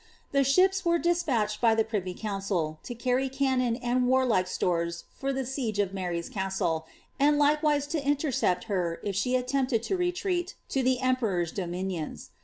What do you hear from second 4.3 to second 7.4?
stores for the siege of Mary^s castle, and